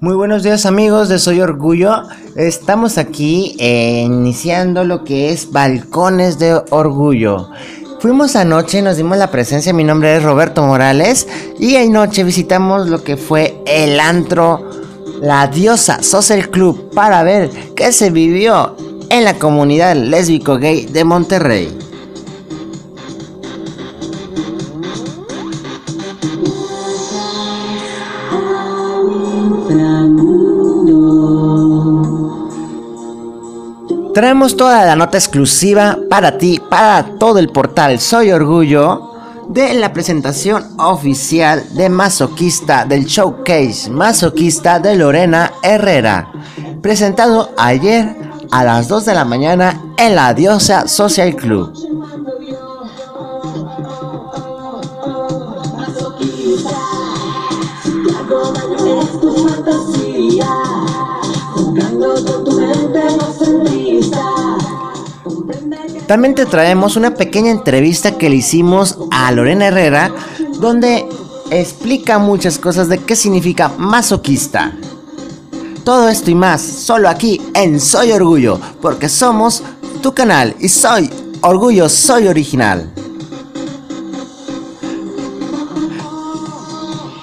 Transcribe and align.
Muy 0.00 0.14
buenos 0.14 0.42
días 0.42 0.66
amigos 0.66 1.08
de 1.08 1.18
Soy 1.18 1.40
Orgullo. 1.40 2.04
Estamos 2.36 2.98
aquí 2.98 3.56
eh, 3.58 4.02
iniciando 4.04 4.84
lo 4.84 5.02
que 5.02 5.30
es 5.30 5.50
Balcones 5.50 6.38
de 6.38 6.62
Orgullo. 6.70 7.48
Fuimos 8.04 8.36
anoche, 8.36 8.82
nos 8.82 8.98
dimos 8.98 9.16
la 9.16 9.30
presencia, 9.30 9.72
mi 9.72 9.82
nombre 9.82 10.14
es 10.14 10.22
Roberto 10.22 10.62
Morales 10.62 11.26
y 11.58 11.76
anoche 11.76 12.22
visitamos 12.22 12.86
lo 12.90 13.02
que 13.02 13.16
fue 13.16 13.62
el 13.64 13.98
antro 13.98 14.68
La 15.22 15.46
Diosa 15.46 16.02
Social 16.02 16.50
Club 16.50 16.90
para 16.94 17.22
ver 17.22 17.48
qué 17.74 17.92
se 17.92 18.10
vivió 18.10 18.76
en 19.08 19.24
la 19.24 19.38
comunidad 19.38 19.96
lésbico 19.96 20.58
gay 20.58 20.84
de 20.84 21.02
Monterrey. 21.02 21.78
Traemos 34.14 34.56
toda 34.56 34.86
la 34.86 34.94
nota 34.94 35.18
exclusiva 35.18 35.98
para 36.08 36.38
ti, 36.38 36.62
para 36.70 37.02
todo 37.18 37.40
el 37.40 37.48
portal 37.48 37.98
Soy 37.98 38.30
Orgullo, 38.30 39.10
de 39.48 39.74
la 39.74 39.92
presentación 39.92 40.78
oficial 40.78 41.64
de 41.74 41.88
Masoquista 41.88 42.84
del 42.84 43.06
showcase 43.06 43.90
Masoquista 43.90 44.78
de 44.78 44.94
Lorena 44.94 45.52
Herrera, 45.64 46.30
presentado 46.80 47.50
ayer 47.58 48.14
a 48.52 48.62
las 48.62 48.86
2 48.86 49.04
de 49.04 49.14
la 49.14 49.24
mañana 49.24 49.82
en 49.98 50.14
la 50.14 50.32
Diosa 50.32 50.86
Social 50.86 51.34
Club. 51.34 51.72
También 66.06 66.34
te 66.34 66.44
traemos 66.44 66.96
una 66.96 67.14
pequeña 67.14 67.50
entrevista 67.50 68.18
que 68.18 68.28
le 68.28 68.36
hicimos 68.36 68.98
a 69.10 69.32
Lorena 69.32 69.68
Herrera, 69.68 70.12
donde 70.60 71.06
explica 71.50 72.18
muchas 72.18 72.58
cosas 72.58 72.88
de 72.88 72.98
qué 72.98 73.16
significa 73.16 73.72
masoquista. 73.78 74.76
Todo 75.82 76.08
esto 76.08 76.30
y 76.30 76.34
más, 76.34 76.60
solo 76.60 77.08
aquí 77.08 77.40
en 77.54 77.80
Soy 77.80 78.12
Orgullo, 78.12 78.60
porque 78.82 79.08
somos 79.08 79.62
tu 80.02 80.12
canal 80.12 80.54
y 80.60 80.68
soy 80.68 81.10
Orgullo, 81.40 81.88
soy 81.88 82.28
original. 82.28 82.90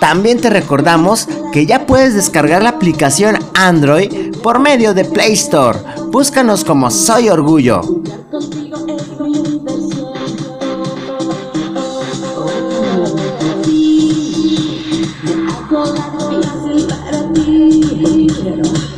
También 0.00 0.40
te 0.40 0.48
recordamos 0.48 1.28
que 1.52 1.66
ya 1.66 1.86
puedes 1.86 2.14
descargar 2.14 2.62
la 2.62 2.70
aplicación 2.70 3.38
Android 3.54 4.34
por 4.42 4.58
medio 4.58 4.94
de 4.94 5.04
Play 5.04 5.32
Store. 5.34 5.78
Búscanos 6.10 6.64
como 6.64 6.90
Soy 6.90 7.28
Orgullo. 7.28 7.99
Sí, 8.98 9.06
hago 15.70 16.86
para 16.88 17.32
ti. 17.32 18.26
Quiero. 18.42 18.89